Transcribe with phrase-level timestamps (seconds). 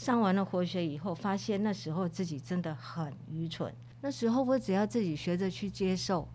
[0.00, 3.70] 上完了活学以后，发现那时候自己真的很愚蠢。
[4.00, 6.26] 那时候我只要自己学着去接受、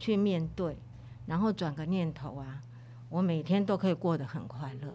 [0.00, 0.76] 去面对，
[1.26, 2.60] 然后转个念头啊，
[3.08, 4.92] 我每天都可以过得很快乐。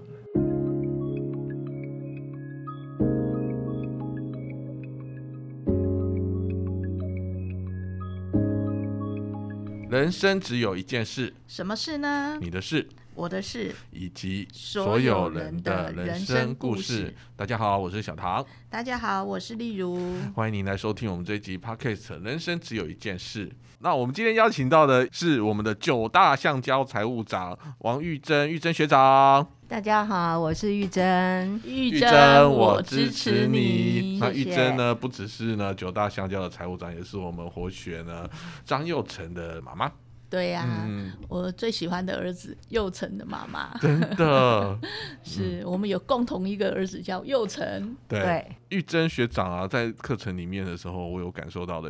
[9.89, 12.38] 人生只有一件事，什么事呢？
[12.41, 17.16] 你的事，我的事，以及所所有有人人的的人人生生故事故事。
[17.36, 19.99] 大家好，我是小唐，大家好，我是丽如。
[20.35, 23.49] 欢迎您来收听我们这一集 Podcast《人生只有一件事》。
[23.80, 29.48] 那我们今天邀请到的是我们的九大橡胶财务长王玉珍，玉珍学长。
[29.68, 31.59] 大家好，我是玉珍。
[31.65, 34.20] 玉珍，我支持你。
[34.21, 38.29] 那玉珍呢，不只是呢九大橡胶的财务长，也是我们活学呢
[38.63, 39.91] 张佑成的妈妈。
[40.30, 44.80] 对呀、嗯，我最喜欢的儿子佑成的妈妈，真的，
[45.23, 47.95] 是我们有共同一个儿子叫佑成。
[48.08, 48.45] 对。
[48.70, 51.90] 玉珍学长啊，在课程里面的时候，我有感受到的，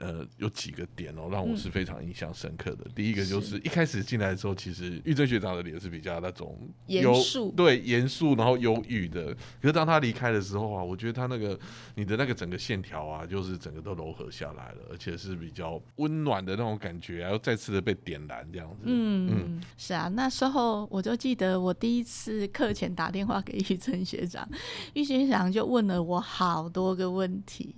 [0.00, 2.84] 呃，有几个点哦，让我是非常印象深刻的。
[2.92, 6.58] 第一个就是一开始进来的时候，其实玉珍学长的脸是比较那种
[6.88, 9.32] 严肃对严肃，然后忧郁的。
[9.62, 11.56] 可是当他离开的时候啊，我觉得他那个
[11.94, 18.76] 你的那个整个线条啊，就是整个都柔和下来了，而且是比较温暖的那种感觉，然后再次的被点燃这样子。
[18.84, 24.48] 嗯，是啊，那时候我就记得我第一次课前打电话给玉珍学长，
[24.94, 27.74] 玉珍学长就问了我好多个问题，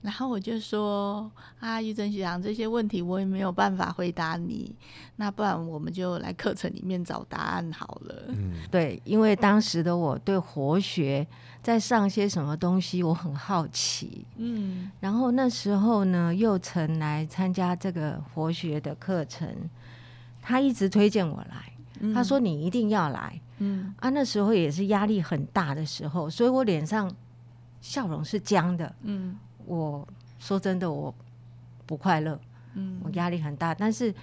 [0.00, 4.74] 然后我就说啊，玉珍学长这些问题我也没有办法回答你，
[5.16, 8.24] 那不然我们就来课程里面找答案好了。
[8.28, 11.26] 嗯，对，因为当时的我对活学
[11.62, 14.24] 在上些什么东西，我很好奇。
[14.36, 19.48] 嗯然后那时候呢，又曾来参加这个活学的课程，
[20.40, 24.08] 他一直推荐我来，嗯他说你一定要来嗯啊。
[24.10, 27.12] 那时候也是压力很大的时候，所以我脸上
[27.80, 28.94] 笑容是僵的。
[29.02, 29.36] 嗯
[29.68, 31.14] 我说真的，我
[31.84, 32.40] 不快乐，
[32.74, 33.74] 嗯我压力很大。
[33.74, 34.14] 但是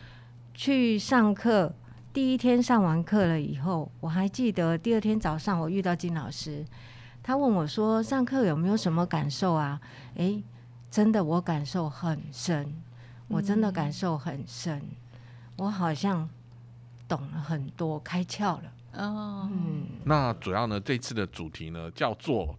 [0.53, 1.71] 去上课，
[2.11, 6.65] 第一天上完课了以后，我还记得第二天早上我遇到金老师，
[7.21, 9.79] 他问我说：“上课有没有什么感受啊？”
[10.15, 10.43] 诶，
[10.89, 12.73] 真的，我感受很深，
[13.27, 14.81] 我真的感受很深，
[15.57, 16.27] 我好像
[17.07, 18.71] 懂了很多，开窍了。
[18.93, 22.57] 哦嗯，那主要呢，这次的主题呢叫做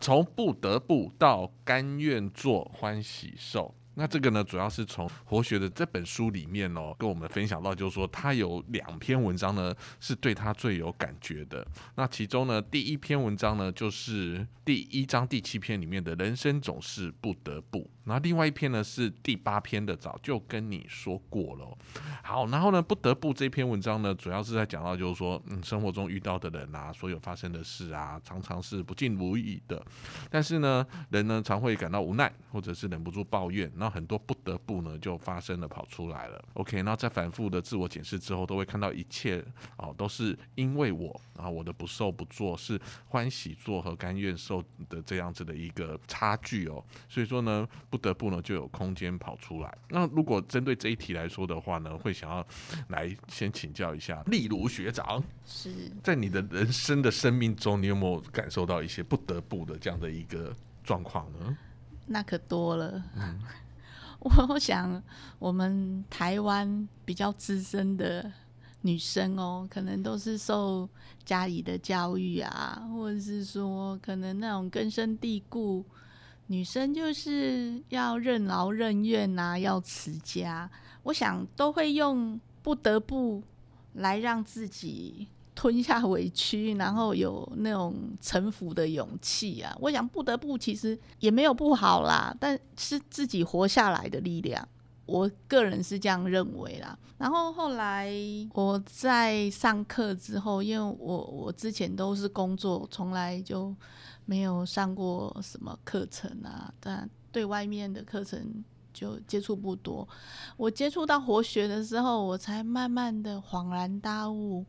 [0.00, 3.74] 从不得不到甘愿做欢喜受。
[3.94, 11.66] 那这个呢，主要是从活学的这本书里面哦，跟我们分享到，就是说他有两篇文章呢，是对他最有感觉的。
[11.96, 21.78] 那其中呢，第一篇文章呢，就是第一章第七篇里面的“人生总是不得不”，然后另外一篇呢是第八篇的“早就跟你说过了”。
[22.24, 29.84] 好，然后呢，不得不这篇文章呢，主要是在讲到就是说，嗯，生活中遇到的人啊，所有发生的事啊，常常是不尽如意的。
[30.30, 36.42] 但是呢，人呢常会感到无奈，或者是忍不住抱怨，那很多不得不呢就发生了跑出来了。
[36.54, 39.44] OK，那在反复的自我检视之后，都会看到一切
[39.76, 46.82] 哦都是因为我，然后我的不受不做是欢喜做和甘愿受的这样子的一个差距哦。
[47.08, 49.78] 所以说呢，不得不呢就有空间跑出来。
[49.90, 52.46] 那如果针对这一题来说的话呢，会想要
[52.88, 61.58] 来先请教一下例如学长，是在你的人生的生命中，你有没有感受到一些不得不的这样的一个状况呢？
[62.06, 63.02] 那可多了。
[63.16, 63.38] 嗯
[64.20, 65.00] 我想，
[65.38, 68.28] 我们台湾比较资深的
[68.80, 70.88] 女生哦，可能都是受
[71.24, 75.84] 家里的教育啊，或者是说可能那种根深蒂固，
[76.48, 80.68] 女生就是要任劳任怨啊、要持家。
[81.04, 83.42] 我想都会用不得不
[83.94, 89.76] 来让自己吞下委屈，然后有那种臣服的勇气啊。
[89.80, 94.66] 我想不得不其实也没有不好啦，但是自己活下来的力量。
[95.08, 96.96] 我个人是这样认为啦。
[97.16, 98.12] 然后后来
[98.52, 103.74] 我在上课之后，因为我我之前都是工作，从来就
[104.26, 108.62] 没有上过什么课程啊，但对外面的课程
[108.92, 110.06] 就接触不多。
[110.56, 114.64] 我接触到活学的时候，我才慢慢的恍然大悟，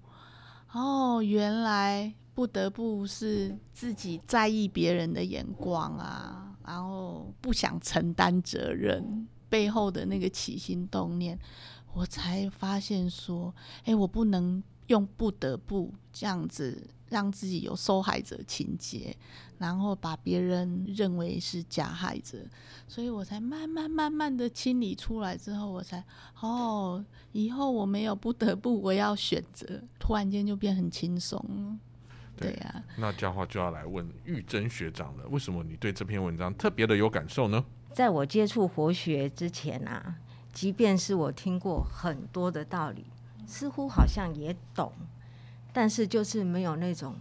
[0.72, 11.38] 哦，原来不得不是自己在意别人的眼光啊，然后不想承担责任背后的那个起心动念，
[11.94, 13.54] 我才发现说，
[13.84, 19.16] 哎，我不能用不得不这样子让自己有受害者情节，
[19.58, 22.46] 然后把别人认为是加害者，
[22.88, 26.04] 所以我才慢慢慢慢的清理出来之后，我才
[26.42, 31.80] 哦，以后我没有不得不，我要选择，突然间就变很轻松了。
[32.38, 37.66] 对啊，那这样的话就要来问玉珍学长了，为什么你对这篇文章特别的有感受呢？
[37.94, 40.16] 在我接触活学之前啊，
[40.54, 43.06] 即便是我听过很多的道理，
[43.46, 44.92] 似乎好像也懂，
[45.74, 47.16] 但是就是没有那种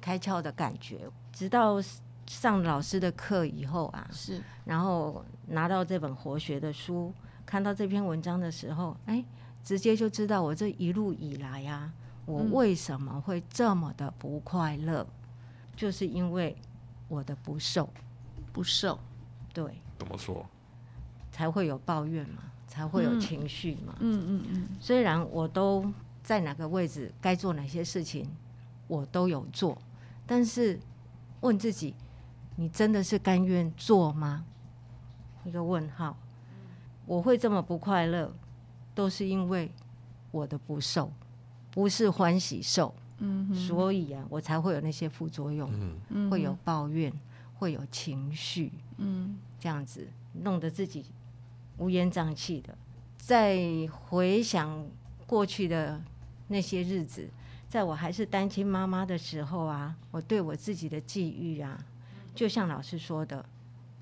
[0.00, 1.00] 开窍的感觉。
[1.32, 1.82] 直到
[2.26, 7.12] 上老师的课以后啊，是然后拿到这本活学的书，
[7.44, 9.24] 看到这篇文章的时候，哎，
[9.64, 11.92] 直接就知道我这一路以来啊，
[12.26, 12.52] 我嗯。
[12.52, 15.06] 为什么会这么的不快乐，
[15.74, 16.56] 就是因为
[17.08, 17.88] 我的不受，
[18.52, 18.98] 不受，
[19.52, 20.46] 对，怎么说？
[21.30, 23.94] 才会有抱怨嘛，才会有嗯情绪嘛。
[24.00, 25.84] 嗯嗯嗯，虽然我都
[26.22, 28.26] 在哪个位置，该做哪些事情，
[28.88, 29.76] 我都有做，
[30.26, 30.80] 但是
[31.42, 31.94] 问自己，
[32.56, 34.46] 你真的是甘愿做吗？
[35.44, 36.16] 一个问号。
[37.04, 38.32] 我会这么不快乐，
[38.94, 39.70] 都是因为
[40.30, 41.12] 我的不受，
[41.70, 45.70] 不是欢喜受，嗯哼所以啊，我才会有那些副作用，
[46.30, 47.12] 会有抱怨，
[47.54, 51.04] 会有情绪，嗯这样子弄得自己
[51.78, 52.76] 乌烟瘴气的。
[53.18, 53.58] 在
[53.92, 54.84] 回想
[55.26, 56.00] 过去的
[56.48, 57.28] 那些日子，
[57.68, 61.78] 在我还是单亲妈妈的时候啊，我对我自己的际遇啊，
[62.34, 63.44] 就像老师说的，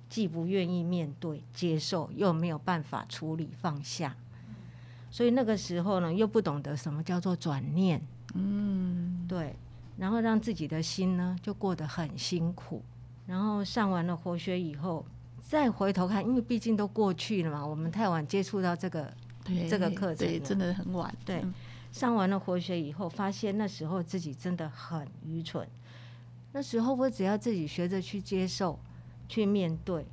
[0.09, 4.17] 既不愿意面对、接受，又没有办法处理放下，
[5.11, 8.01] 所以那个时候呢，又不懂得什么叫做转念，
[8.35, 9.55] 嗯对，
[9.99, 12.83] 然后让自己的心呢就过得很辛苦。
[13.27, 15.05] 然后上完了活学以后，
[15.43, 19.13] 再回头看，因为毕竟都过去了嘛，我们太晚接触到这个。
[19.67, 21.55] 这个课程对，真的很晚，对嗯
[21.91, 25.67] 上完了活学以后，发现那时候自己真的很愚蠢。
[26.53, 28.79] 那时候我只要自己学着去接受、
[29.27, 30.05] 去面对，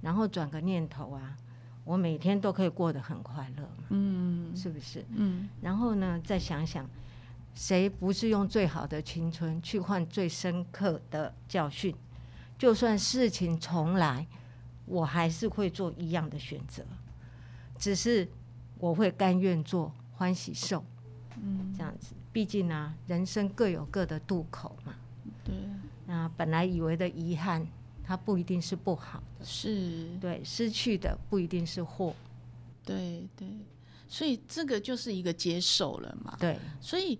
[0.00, 1.36] 然后转个念头啊，
[1.82, 5.04] 我每天都可以过得很快乐，嗯是不是？
[5.16, 6.88] 嗯然后呢，再想想，
[7.52, 11.92] 谁不是用最好的青春去换最深刻的教训？
[12.56, 14.24] 就算事情重来，
[14.86, 16.84] 我还是会做一样的选择，
[17.78, 18.28] 只是
[18.78, 20.84] 我会甘愿做欢喜受
[21.42, 22.14] 嗯，这样子。
[22.32, 24.94] 毕竟呢、人生各有各的渡口嘛。
[25.44, 25.54] 对，
[26.06, 27.66] 那本来以为的遗憾，
[28.02, 32.14] 它不一定是不好的，是，对，失去的不一定是祸，
[32.84, 33.48] 对对，
[34.08, 36.36] 所以这个就是一个接受了嘛。
[36.38, 37.18] 对，所以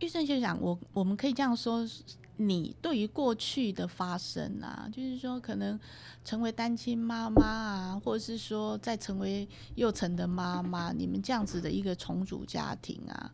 [0.00, 1.86] 玉生学长，我我们可以这样说，
[2.36, 5.78] 你对于过去的发生啊，就是说可能
[6.24, 13.32] 成为单亲妈妈啊，或者是说再成为幼成的妈妈，你们这样子的一个重组家庭啊，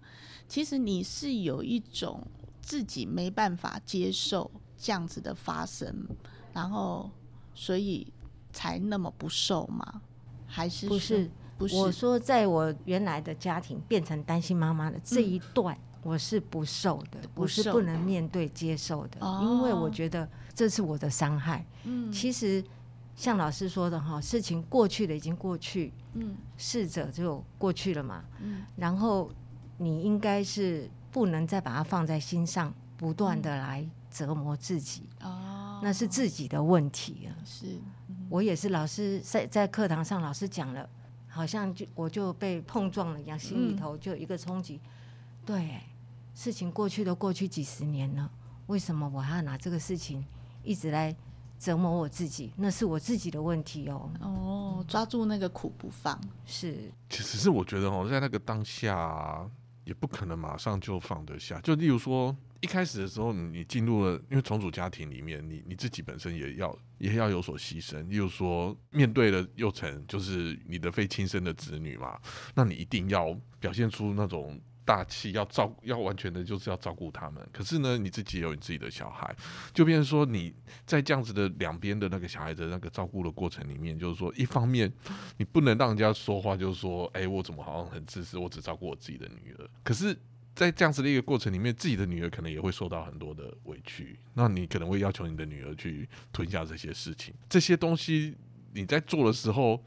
[0.49, 2.27] 其实你是有一种
[2.61, 6.07] 自己没办法接受这样子的发生，
[6.53, 7.11] 然后
[7.55, 8.13] 所以
[8.53, 10.03] 才那么不受吗？
[10.47, 11.77] 还是不是不是？
[11.77, 15.79] 我说，在我原来的家庭变成单亲妈妈的这一段，
[16.09, 21.63] 我是不受的，不我是不能面对接受的，哦因为我觉得这是我的伤害。
[21.85, 22.11] 嗯。
[22.11, 22.65] 其实
[23.15, 26.35] 像老师说的哈，事情过去的已经过去，嗯。
[26.57, 28.25] 逝者就过去了嘛。
[28.41, 28.63] 嗯。
[28.77, 29.31] 然后
[29.77, 37.37] 你应该是不能再把它放在心上，不断的来折磨自己，哦，那是自己的问题啊。
[37.45, 37.67] 是
[38.31, 40.89] 我也是老师在在课堂上老师讲了，
[41.29, 44.81] 好像就我就被碰撞了一样，心里头就有一个冲击。
[45.47, 45.81] 对，
[46.39, 48.31] 事情过去都过去几十年了，
[48.69, 50.25] 为什么我还要拿这个事情
[50.63, 51.13] 一直来
[51.59, 52.53] 折磨我自己？
[52.57, 54.09] 那是我自己的问题哦。
[54.21, 59.51] 哦，抓住那个苦不放，是，其实是我觉得哦，在那个当下啊、
[59.83, 61.61] 也不可能马上就放得下。
[61.61, 68.07] 就例如说，一开始的时候，你你进入了，因为重组家庭里面，你你自己本身也要也要有所牺牲。
[68.07, 72.17] 例如说，面对了幼成，就是你的非亲生的子女嘛，
[72.55, 74.57] 那你一定要表现出那种。
[74.89, 79.37] 大气要照要完全的就是要照顾他们，可是呢，你自己也有你自己的小孩，
[79.75, 80.55] 就变成说你
[80.87, 84.91] 在这样子的两边的那个小孩的那个照顾的过程里面，就是说一方面
[85.37, 89.69] 你不能让人家说话，就是说，哎、我怎么好像很自私，我只照顾我自己的女儿。
[89.85, 90.19] 可是，
[90.55, 98.35] 在这样子的一个过程里面，自己的女儿可能也会受到很多的委屈，那你可能会要求你的女儿去吞下这些事情，这些东西
[98.73, 99.85] 你在做的时候。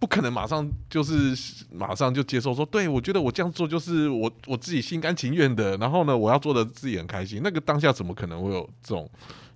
[0.00, 1.36] 不可能马上就是
[1.70, 7.42] 马上就接受说，对我觉得我这样做就是我我自己心甘情愿的，然后呢，我要做的自己很开心。
[7.44, 9.08] 那个当下怎么可能会有这种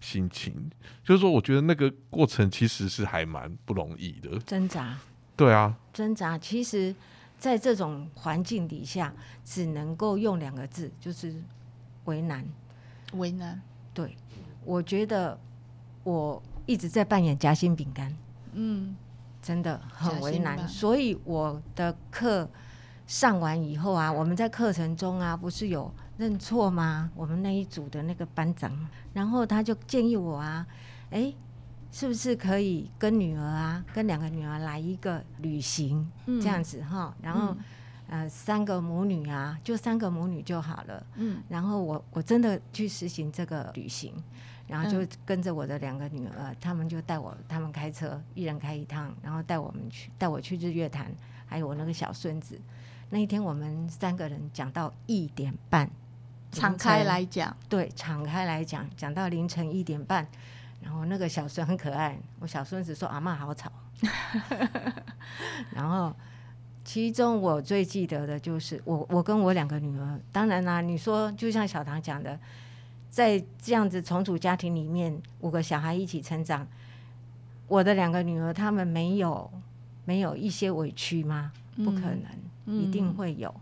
[0.02, 0.54] 心情？
[1.02, 4.38] 就是说，我觉得那个过程其实是还蛮不容易的。
[4.40, 4.98] 挣扎，
[5.34, 6.36] 对啊，挣扎。
[6.36, 6.94] 其实，
[7.38, 9.14] 在这种环境底下，
[9.46, 11.34] 只能够用两个字，就是
[12.04, 12.46] 为难。
[13.14, 13.58] 为难，
[13.94, 14.14] 对，
[14.64, 15.38] 我觉得
[16.02, 18.14] 我一直在扮演夹心饼干。
[18.52, 18.94] 嗯
[19.44, 22.48] 真的很为难，所以我的课
[23.06, 27.10] 上完以后啊，我们在课程中啊，不是有认错吗？
[27.14, 28.72] 我们那一组的那个班长，
[29.12, 30.66] 然后他就建议我啊，
[31.10, 31.30] 哎，
[31.92, 36.40] 是不是可以跟女儿啊，跟两个女儿来一个旅行，嗯。
[36.40, 37.54] 这样子哈，然后、
[38.08, 41.06] 呃三个母女啊，就三个母女就好了。
[41.16, 41.42] 嗯。
[41.50, 44.14] 然后我我真的去实行这个旅行，
[44.66, 45.08] 然后就嗯。
[45.26, 51.10] 跟着我的两个女儿，他们就带我，他们开车，一人开一趟，然后带我们去，带我去日月潭，
[51.46, 52.60] 还有我那个小孙子。
[53.10, 55.88] 那一天我们三个人讲到一点半，
[56.50, 60.26] 敞开来讲，对，敞开来讲，讲到凌晨一点半，
[60.82, 63.70] 然后那个小孙很可爱，我小孙子说阿妈好吵，
[65.72, 66.14] 然后
[66.84, 72.38] 其中我最记得的就是我我跟我两个女儿，当然啦，你说就像小唐讲的，
[73.14, 76.66] 在这样子重组家庭里面，五个小孩一起成长，
[77.68, 79.48] 我的两个女儿她们没有
[80.04, 81.52] 没有一些委屈吗？
[81.76, 83.54] 不可能，一定会有。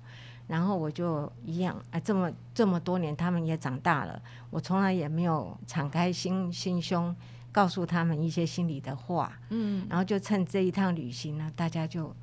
[0.48, 7.14] 然后我就一样，哎，这么这么多年，他们也长大了，我从来也没有敞开心心胸，
[7.52, 9.38] 告诉他们一些心里的话。
[9.50, 12.16] 嗯然后就趁这一趟旅行呢，大家就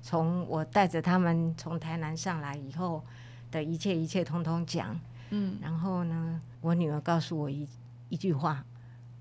[0.00, 3.02] 从我带着他们从台南上来以后
[3.50, 4.96] 的一切一切通通讲。
[5.30, 7.66] 嗯然后呢，我女儿告诉我一
[8.08, 8.64] 一句话，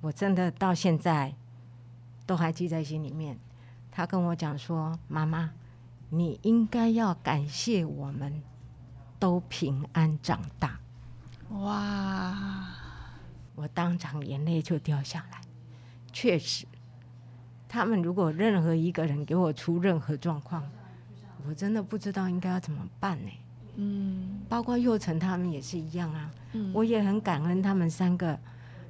[0.01, 1.34] 我真的到现在
[2.25, 3.39] 都还记在心里面。
[3.91, 5.51] 她跟我讲说：“妈妈，
[6.10, 8.41] 你应该要感谢我们
[9.17, 10.79] 都平安长大。
[11.50, 12.67] 哇，”
[13.55, 15.41] 我当场眼泪就掉下来。
[16.12, 16.65] 确实，
[17.67, 20.63] 他们如果任何一个人给我出任何状况，
[21.48, 23.31] 我真的不知道应该要怎么办呢、
[23.76, 26.32] 嗯包括佑成他们也是一样啊。
[26.54, 28.38] 嗯我也很感恩他们三个，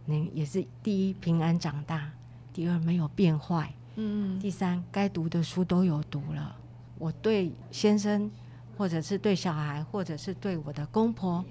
[0.06, 2.10] 那也是第一平安长大，
[2.54, 6.56] 第二没有变坏，嗯第三该读的书都有读了。
[6.98, 8.30] 我对先生，
[8.78, 11.44] 或者是对小孩，或者是对我的公婆，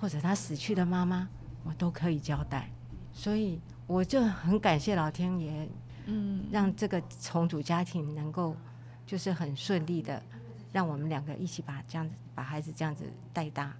[0.00, 1.28] 或者他死去的妈妈，
[1.64, 2.70] 我都可以交代。
[3.12, 5.68] 所以我就很感谢老天爷，
[6.06, 8.54] 嗯让这个重组家庭能够
[9.06, 10.22] 就是很顺利的，
[10.72, 13.76] 让我们两个一起把这样子把孩子这样子带大，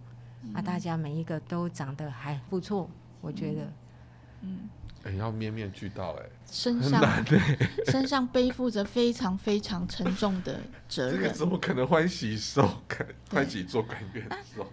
[0.54, 2.88] 啊，大家每一个都长得还不错，
[3.20, 3.72] 我觉得。
[4.42, 4.68] 嗯
[5.04, 7.00] 哎、要面面俱到哎、身上
[7.86, 11.32] 身上背负着非常非常沉重的责这个任。
[11.32, 12.68] 怎么可能欢喜受？
[12.88, 14.66] 甘欢喜做甘愿受？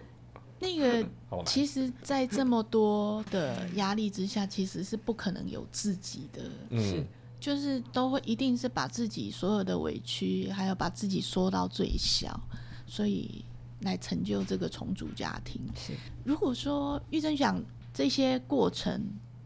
[0.58, 1.08] 那个。
[1.46, 7.04] 其实，在这么多的压力之下，其实是不可能有自己的，嗯，
[7.44, 12.40] 就是都会一定是把自己所有的委屈，还有把自己缩到最小，
[12.86, 13.44] 所以
[13.80, 15.60] 来成就这个重组家庭。
[15.76, 15.92] 是
[16.24, 18.98] 如果说玉珍想这些过程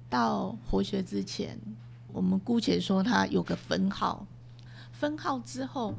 [0.09, 1.59] 到活学之前，
[2.12, 4.25] 我们姑且说它有个分号，
[4.93, 5.93] 分号之后，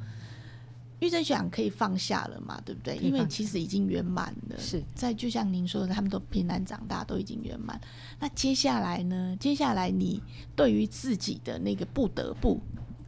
[1.00, 2.98] 玉珍想可以放下了嘛，对不对？
[2.98, 4.58] 因为其实已经圆满了。
[4.58, 7.80] 是在就像您说的，他们都平安长大，都已经圆满。
[8.20, 9.36] 那接下来呢？
[9.40, 10.22] 接下来你
[10.56, 12.60] 对于自己的那个不得不，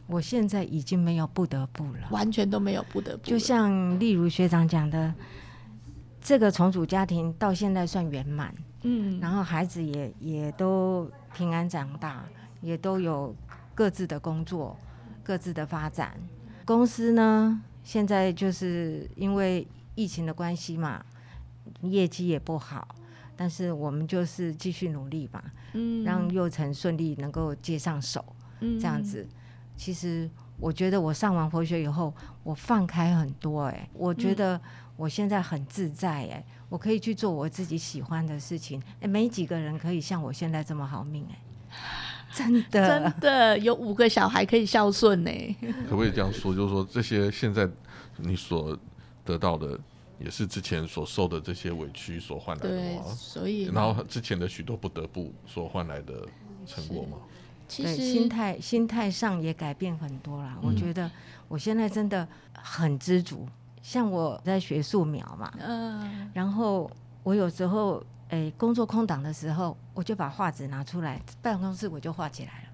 [0.06, 2.08] 我现在已经没有不得不了。
[2.10, 5.12] 完全都没有不得不，就像例如学长讲的，
[6.20, 12.24] 这个重组家庭到现在算圆满，嗯，然后孩子也也都平安长大，
[12.62, 13.34] 也都有
[13.74, 14.74] 各自的工作、
[15.22, 16.14] 各自的发展。
[16.64, 21.04] 公司呢，现在就是因为疫情的关系嘛，
[21.82, 22.96] 业绩也不好，
[23.36, 28.24] 但是我们就是继续努力吧，嗯让佑成顺利能够接上手。
[28.60, 29.26] 嗯这样子。
[29.76, 34.60] 其实我觉得我上完佛学以后，我放开很多哎、我觉得
[34.96, 41.38] 我现在很自在哎、我可以去做我自己喜欢的事情哎、没几个人可以像我现在这么好命哎、
[42.34, 45.30] 真的真的有五个小孩可以孝顺呢。
[45.88, 46.54] 可不可以这样说？
[46.54, 47.68] 就是说，这些现在
[48.16, 48.78] 你所
[49.24, 49.78] 得到的，
[50.18, 53.04] 也是之前所受的这些委屈所换来的对，吗？
[53.16, 56.26] 所以然后之前的许多不得不所换来的
[56.66, 57.18] 成果吗？
[57.68, 60.58] 其实心态心态上也改变很多啦。
[60.62, 61.10] 我觉得
[61.48, 63.46] 我现在真的很知足。
[63.80, 66.88] 像我在学素描嘛，嗯然后
[67.24, 68.00] 我有时候
[68.32, 72.68] 诶工作空档的时候，我就把画纸拿出来，办公室我就画起来了。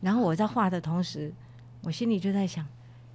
[0.00, 1.32] 然后我在画的同时，
[1.82, 2.66] 我心里就在想，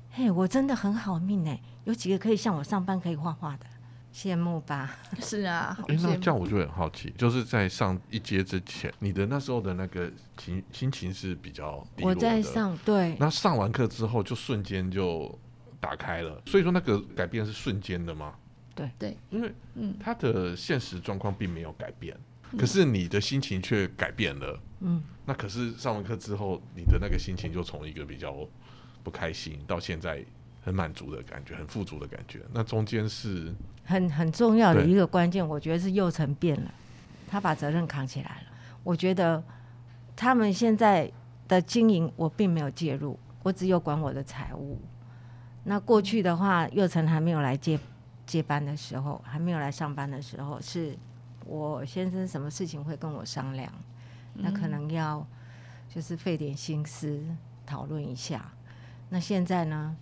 [0.10, 3.66] 嘿，我真的很好命哎，有几个可以像我上班可以画画的，
[4.14, 4.90] 羡慕吧？
[5.20, 12.22] 是啊，好哎、那这样我就很好奇，就是在上一阶之前，你的那时候的那个情心情是比较低落我的。
[12.22, 15.38] 在上对那上完课之后，就瞬间就
[15.82, 18.34] 打开了，所以说那个改变是瞬间的吗？
[18.76, 22.16] 对对，因为嗯他的现实状况并没有改变，
[22.58, 24.60] 可是你的心情却改变了。
[24.80, 28.36] 嗯，那可是上完课之后，你的那个心情就从一个比较
[29.04, 30.26] 不开心，到现在
[30.64, 32.40] 很满足的感觉，很富足的感觉。
[32.54, 36.74] 那中间是很很重要的一个关键，我觉得是幼成变了，
[37.28, 38.48] 他把责任扛起来了。
[38.84, 39.44] 我觉得
[40.16, 41.12] 他们现在
[41.48, 44.80] 的经营我并没有介入，我只有管我的财务。
[45.64, 47.80] 那过去的话，幼成还没有来接
[48.32, 50.98] 接班的时候，还没有来上班的时候，是
[51.46, 53.70] 我先生什么事情会跟我商量，
[54.36, 55.28] 那可能要
[55.94, 57.22] 就是费点心思
[57.66, 58.50] 讨论一下。
[59.10, 59.94] 那现在呢，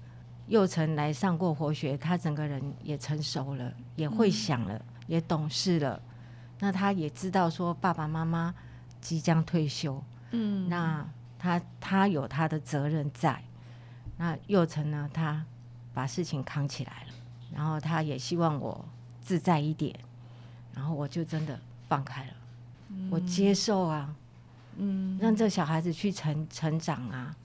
[0.46, 6.00] 佑成来上过活学，他整个人也成熟了，也会想了，也懂事了。
[6.60, 8.54] 那他也知道说爸爸妈妈
[9.02, 11.04] 即将退休，嗯，那
[11.40, 13.42] 他他有他的责任在。
[14.18, 15.44] 那佑成呢，他
[15.96, 17.14] 把事情扛起来了，
[17.54, 18.86] 然后他也希望我
[19.22, 19.98] 自在一点，
[20.74, 22.34] 然后我就真的放开了，
[23.10, 24.16] 我接受啊，
[24.78, 27.36] 嗯，让这小孩子去成成长啊，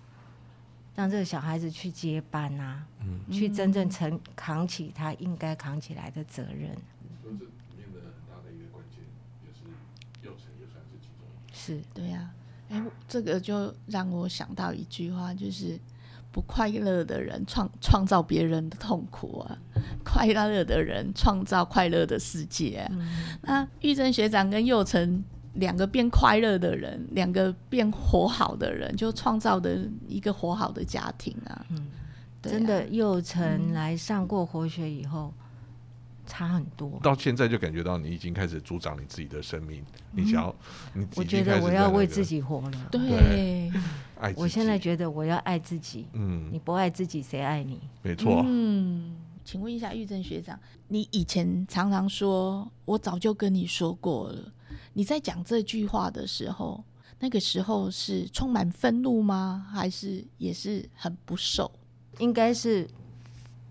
[0.95, 3.21] 让这个小孩子去接班啊，嗯。
[3.31, 6.71] 去真正承扛起他应该扛起来的责任。
[7.23, 9.03] 说这里面的很大的一个关键，
[9.43, 9.65] 也是
[10.23, 11.27] 幼成也算是其中。
[11.53, 11.83] 是。
[11.95, 12.31] 对呀、
[12.69, 15.81] 哎、这个就让我想到一句话，就是
[16.31, 19.59] 不快乐的人创创造别人的痛苦啊，
[20.15, 22.89] 快乐的人创造快乐的世界啊、
[23.43, 25.23] 那玉珍学长跟佑成
[25.55, 31.67] 两个变快乐的人，两个变活好的人，就创造的一个活好的家庭啊。
[31.71, 32.03] 嗯啊
[32.41, 35.33] 真的，佑成来上过活学以后，
[36.27, 37.01] 差很多。
[37.03, 40.55] 到现在就感觉到你已经开始主掌你自己的生命，你想要，
[40.93, 42.89] 你我觉得我要为自己活了。
[42.91, 43.73] 对，
[44.21, 44.43] 爱自己。
[44.43, 47.81] 我现在觉得我要爱自己，嗯你，不爱自己，谁爱你？
[48.03, 50.59] 没错，嗯，请问一下玉珍学长，
[50.89, 54.53] 你以前常常说“我早就跟你说过了”，
[54.95, 56.83] 你在讲这句话的时候，
[57.21, 59.67] 那个时候是充满愤怒吗？
[59.71, 61.71] 还是也是很不受？
[62.19, 62.89] 应该是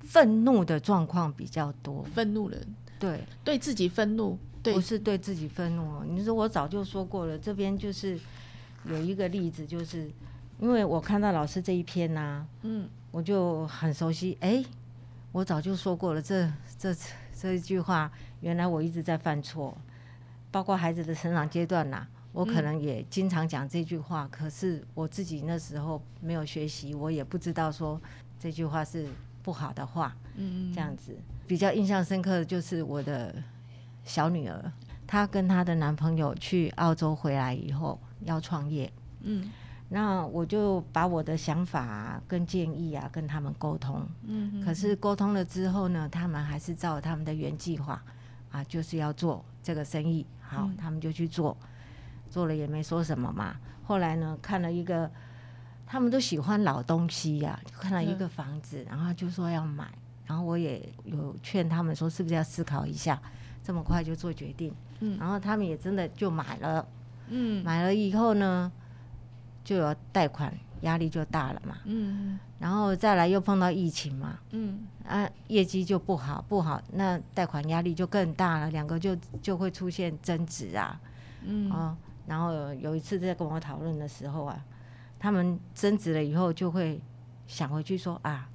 [0.01, 2.03] 愤怒的状况比较多。
[2.03, 2.57] 愤怒了，
[2.99, 6.05] 对，对自己愤怒，对不是对自己愤怒哦。
[6.07, 8.19] 你说我早就说过了，这边就是
[8.85, 10.11] 有一个例子，就是
[10.59, 14.35] 因为我看到老师这一篇呐、嗯我就很熟悉。
[14.39, 14.65] 哎、
[15.33, 16.95] 我早就说过了，这这
[17.35, 18.09] 这一句话，
[18.41, 19.75] 原来我一直在犯错，
[20.51, 27.99] 包括孩子的成长阶段呐、我可能也经常讲这句话，可是我自己那时候没有学习，我也不知道说
[28.39, 29.07] 这句话是
[29.41, 30.15] 不好的话。
[30.35, 31.17] 嗯这样子。
[31.47, 33.35] 比较印象深刻的就是我的
[34.05, 34.71] 小女儿，
[35.07, 38.91] 她跟她的男朋友去澳洲回来以后要创业，
[39.21, 39.51] 嗯
[39.95, 44.01] 那我就把我的想法、啊、跟建议啊跟他们沟通。
[44.23, 48.01] 嗯可是沟通了之后呢，他们还是照他们的原计划
[48.51, 50.25] 啊，就是要做这个生意。
[50.41, 51.55] 好，嗯他们就去做，
[52.27, 53.55] 做了也没说什么嘛。
[53.83, 55.11] 后来呢，看了一个，
[55.85, 59.87] 他们都喜欢老东西呀、就看了一个房子，然后就说要买。
[60.25, 63.21] 然后我也有劝他们说，是不是要思考一下，
[63.63, 64.73] 这么快就做决定？
[65.01, 66.83] 嗯然后他们也真的就买了。
[67.27, 68.71] 嗯买了以后呢，
[69.63, 71.77] 就有贷款，压力就大了嘛。
[71.85, 80.97] 嗯然后再来又碰到疫情嘛，嗯啊，业绩就不好，不好，那贷款压力就更大了，两个就就会出现争执啊，
[81.43, 84.63] 嗯哦，然后有有一次在跟我讨论的时候啊，
[85.19, 87.01] 他们争执了以后，就会
[87.47, 88.47] 想回去说啊，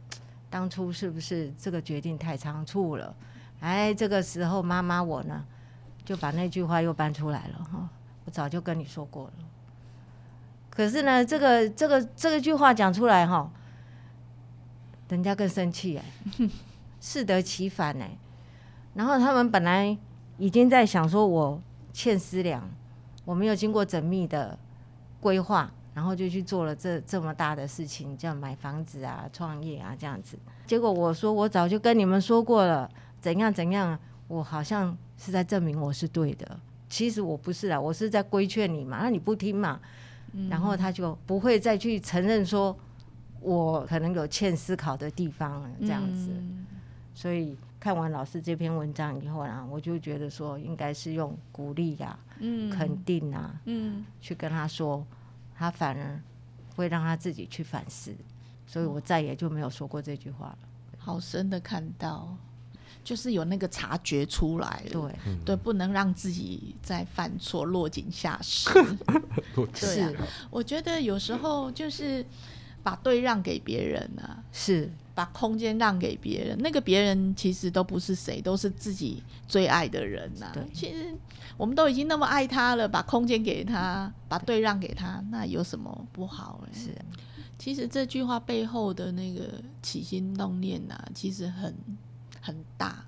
[0.49, 3.15] 当初是不是这个决定太仓促了？
[3.61, 5.45] 哎，这个时候妈妈我呢，
[6.03, 7.87] 就把那句话又搬出来了哈、
[8.25, 9.33] 我早就跟你说过了。
[10.79, 13.51] 可是呢，这个这个这个句话讲出来哈、
[15.09, 16.05] 人家更生气哎、
[17.03, 18.17] 适得其反哎、
[18.95, 19.99] 然后他们本来
[20.37, 21.61] 已经在想说，我
[21.93, 22.63] 欠思量，
[23.25, 24.57] 我没有经过缜密的
[25.21, 30.39] 规划，然后就去做了这这么大的事情，叫买房子啊、创业啊这样子。
[30.65, 32.89] 结果我说我早就跟你们说过了，
[33.21, 36.61] 怎样怎样，我好像是在证明我是对的。
[36.89, 39.81] 其实我不是啊，我是在规劝你嘛，那你不听嘛，
[40.51, 42.77] 然后他就不会再去承认说
[43.41, 46.31] 我可能有欠思考的地方了，这样子。
[46.31, 46.67] 嗯
[47.15, 55.05] 所以看完老师这篇文章以后呢，我就觉得说应该是用鼓励呀、嗯肯定啊，嗯去跟他说，
[55.57, 56.21] 他反而
[56.77, 58.15] 会让他自己去反思。
[58.69, 60.59] 所以我再也就没有说过这句话了。
[60.97, 62.37] 好深的看到，
[63.09, 64.91] 就是有那个察觉出来了。
[64.91, 68.69] 对，对，不能让自己再犯错，落井下石。
[69.81, 70.11] 对啊。
[70.11, 70.17] 是，
[70.51, 72.23] 我觉得有时候就是
[72.83, 74.91] 把对让给别人啊，是。
[75.15, 80.63] 把空间让给别人，那个别人其实都不是谁，都是自己最爱的人呐、对。
[80.73, 81.13] 其实
[81.57, 86.79] 我们都已经那么爱他了，把空间给他，把对让给他，那有什么不好、欸？
[86.79, 86.95] 是，
[87.59, 91.75] 其实这句话背后的那个起心动念呐、其实很
[92.49, 93.05] 很大，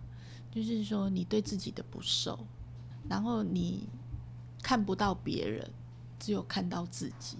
[0.50, 2.38] 就是说你对自己的不受，
[3.08, 3.88] 然后你
[4.62, 5.66] 看不到别人，
[6.18, 7.38] 只有看到自己，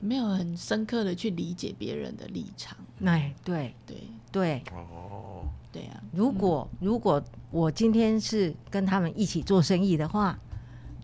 [0.00, 2.76] 没有很深刻的去理解别人的立场。
[3.04, 3.96] 哎，对对。
[4.32, 10.38] 对，哦，对啊，如果如果我今天是跟他们一起做生意的话，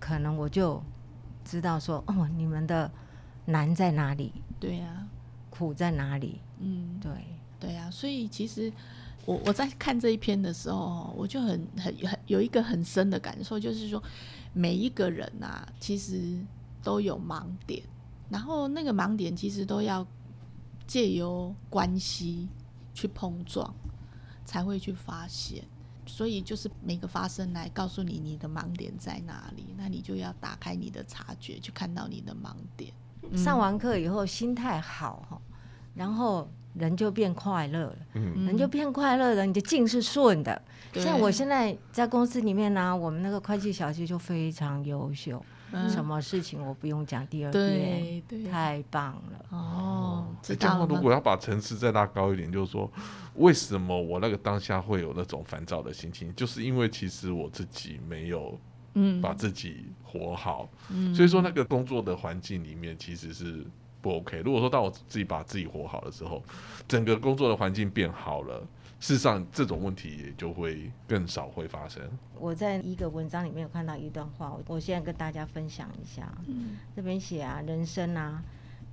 [0.00, 0.82] 可能我就
[1.44, 2.90] 知道说，哦，你们的
[3.44, 5.06] 难在哪里，对啊，
[5.50, 7.12] 苦在哪里，嗯，对，
[7.60, 8.72] 对啊，所以其实
[9.28, 14.02] 我我在看这一篇的时候，我就很很很有一个很深的感受，就是说
[14.54, 16.38] 每一个人啊，其实
[16.82, 17.82] 都有盲点，
[18.30, 20.06] 然后那个盲点其实都要
[20.86, 22.48] 借由关系
[22.94, 23.70] 去碰撞，
[24.46, 25.62] 才会去发现。
[26.06, 32.90] 所以就是每个发生来告诉你你的盲点在哪里，那你就要打开你的察觉，去看到你的盲点。
[33.36, 35.38] 上完课以后心态好哈，
[35.94, 40.60] 然后人就变快乐了，嗯，人就变快乐了，你的劲是顺的。
[40.94, 45.88] 像我现在在公司里面呢、我们那个会计小姐就非常优秀，嗯。
[45.90, 48.22] 什么事情我不用讲第二遍，对。
[48.26, 49.46] 对太棒了。
[49.50, 50.86] 哦，这样道了。
[50.86, 50.94] 吗？
[50.94, 52.90] 如果要把层次再拉高一点，就是说，
[53.34, 58.58] 为什么我那个当下会有那种烦躁的心情，就是因为其实我自己没有
[58.94, 59.20] 嗯。
[59.20, 61.14] 把自己活好，嗯。
[61.14, 63.64] 所以说那个工作的环境里面其实是
[64.00, 64.38] 不 OK。
[64.38, 66.42] 如果说当我自己把自己活好的时候，
[66.86, 68.60] 整个工作的环境变好了，
[69.00, 72.02] 事实上这种问题也就会更少会发生。
[72.38, 76.32] 我在一个文章里面有看到一段话，我我现在跟大家分享一下。
[76.46, 78.42] 嗯这边写啊，人生啊，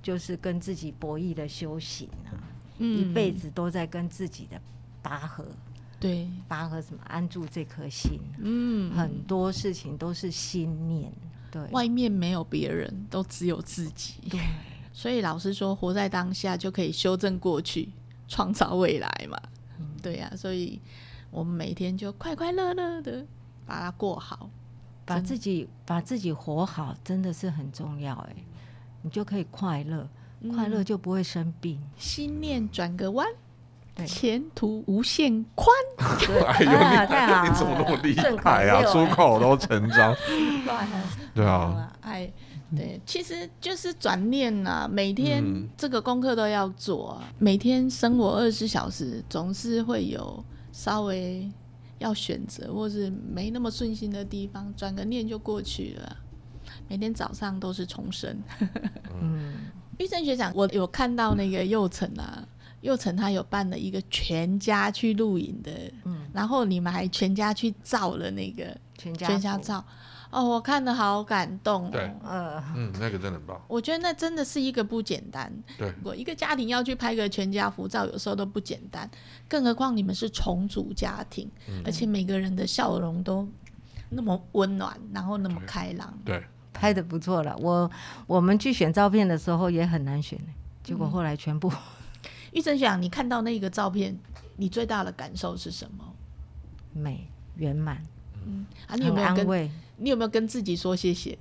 [0.02, 2.34] 就是跟自己博弈的修行啊，
[2.78, 4.60] 嗯一辈子都在跟自己的
[5.02, 5.44] 拔河，
[5.98, 11.12] 对，拔河什么安住这颗心，嗯，很多事情都是心念，
[11.50, 14.14] 对，外面没有别人，都只有自己。
[14.28, 14.40] 对，
[14.98, 17.90] 所以老师说，活在当下就可以修正过去，
[18.28, 19.38] 创造未来嘛。
[19.78, 20.80] 嗯 对呀、所以
[21.30, 23.22] 我们每天就快快乐乐的
[23.66, 24.48] 把它过好。
[25.04, 28.36] 把自己把自己活好，真的是很重要哎，
[29.02, 30.08] 你就可以快乐，
[30.54, 33.26] 快乐就不会生病，心念转个弯，
[34.06, 35.68] 前途无限宽。
[36.26, 38.82] 对， 哎呦，啊太好你你怎么那么厉害啊？
[38.90, 40.16] 出口都成章。
[41.36, 42.32] 对啊，啊，哎，
[42.74, 45.68] 对，其实就是转念呐、每天嗯。
[45.76, 51.48] 这个功课都要做啊，每天生活二十四小时，总是会有稍微
[51.98, 56.16] 要选择或是没那么顺心的地方，转个念就过去了。
[56.88, 58.36] 每天早上都是重生。
[59.20, 59.54] 嗯，
[59.98, 62.46] 玉珍学长，我有看到那个幼成啊，
[62.80, 65.70] 佑成他有办了一个全家去露营的，
[66.04, 66.26] 嗯。
[66.32, 69.84] 然后你们还全家去照了那个全家，全家照，
[70.30, 73.60] 哦，我看的好感动对嗯，那个真的很棒。
[73.68, 75.52] 我觉得那真的是一个不简单。
[75.78, 79.08] 对，我一个家庭要去拍个全家福照，有时候都不简单，
[79.48, 83.48] 更何况你们是重组家庭，嗯而且每个人的笑容都
[84.10, 86.12] 那么温暖，然后那么开朗。
[86.24, 87.56] 对，拍的不错了。
[87.58, 87.90] 我
[88.26, 90.38] 我们去选照片的时候也很难选，
[90.82, 91.72] 结果后来全部
[92.52, 94.18] 玉珍想，你看到那个照片，
[94.56, 96.04] 你最大的感受是什么？
[96.92, 98.02] 美圆满，
[98.46, 99.70] 嗯啊，你有很没有跟安慰。
[99.96, 101.38] 你有没有跟自己说谢谢？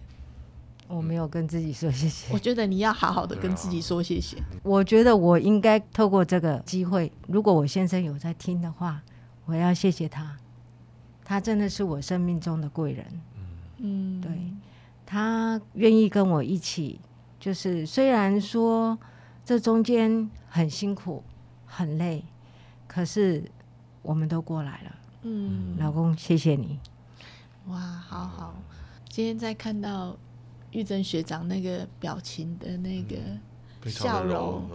[0.87, 4.37] 我没有跟自己说谢谢我，觉得你要好好的跟自己说谢谢。
[4.61, 9.01] 我觉得我应该透过这个机会，如果我先生有在听的话，
[9.45, 10.37] 我要谢谢他，
[11.23, 13.05] 他真的是我生命中的贵人。
[13.79, 14.31] 嗯，对
[15.07, 16.99] 他愿意跟我一起，
[17.39, 18.95] 就是虽然说
[19.43, 21.23] 这中间很辛苦、
[21.65, 22.23] 很累，
[22.85, 23.43] 可是
[24.03, 24.95] 我们都过来了。
[25.23, 26.79] 嗯，老公，谢谢你。
[27.67, 28.55] 哇，好好。
[29.09, 30.15] 今天在看到
[30.71, 33.15] 玉珍学长那个表情的那个
[33.89, 34.69] 笑容，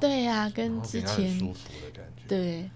[0.00, 2.22] 对呀、跟之前舒服的感觉。
[2.28, 2.70] 对，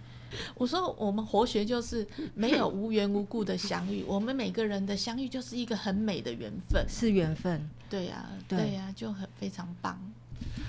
[0.54, 6.84] 我说我们活学就是没有无缘无故的相遇，我们每个人的相遇就是一个很美的缘分。
[6.88, 9.98] 是缘分，对呀、对对呀、就很非常棒。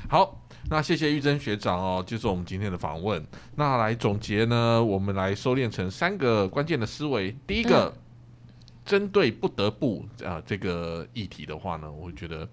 [0.10, 0.38] 好，
[0.70, 3.26] 那谢谢玉珍学长哦，就是我们今天的访问。
[3.56, 7.34] 那来总结呢，我们来收敛成三个关键的思维。
[7.48, 7.94] 第一个，
[8.92, 12.46] 针对不得不啊、这个议题的话呢，我会觉得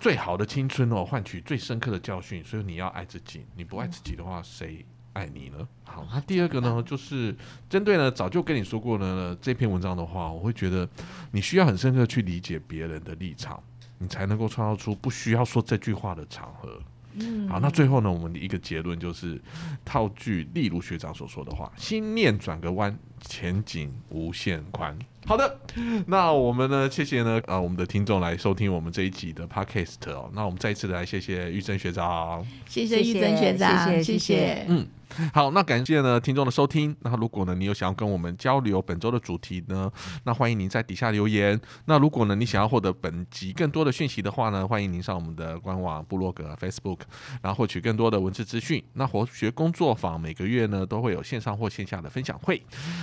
[0.00, 2.44] 最好的青春哦，换取最深刻的教训。
[2.44, 5.66] 所以你要爱自己，你不爱自己的话，谁爱你呢？
[5.82, 7.34] 好，那第二个呢，就是
[7.68, 10.88] 针对呢，早就跟你说过呢这篇文章的话，我会觉得
[11.32, 13.60] 你需要很深刻去理解别人的立场，
[13.98, 16.80] 你才能够创造出不需要说这句话的场合。
[17.14, 19.40] 嗯好，那最后呢，我们的一个结论就是
[19.84, 24.98] 套句例如学长所说的话： 心念转个弯，前景无限宽。
[25.24, 25.60] 好的，
[26.06, 30.28] 那我们呢，谢谢呢，呃，我们的听众来收听我们这一集的 podcast 哦。
[30.34, 32.44] 那我们再一次的来谢谢玉珍学长。
[32.66, 34.86] 谢谢玉珍学长，谢谢谢谢谢嗯，
[35.32, 36.94] 好，那感谢呢听众的收听。
[37.00, 39.90] 那如果呢你有想要跟我们交流本周的主题呢，
[40.24, 41.60] 那欢迎您在底下留言。
[41.86, 47.00] 那如果呢你想要获得本集更多的讯息的话呢，欢迎您上我们的官网、部落格、Facebook，
[47.42, 48.82] 然后获取更多的文字资讯。
[48.94, 52.62] 那活学工作坊每个月呢都会有线上或线下的分享会。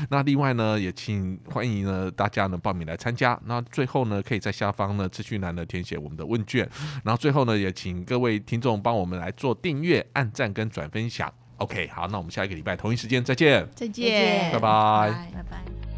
[0.09, 3.39] 那另外呢，也请欢迎呢大家呢报名来参加。
[3.45, 6.69] 那最后呢，可以在下方呢资讯栏呢填写我们的问卷。
[7.03, 11.31] 然后最后呢，也请各位听众帮我们来做订阅、按赞跟转分享。
[11.59, 13.67] OK，好，那我们下一个礼拜同一时间再见。
[13.75, 15.88] 再见见，拜拜拜拜。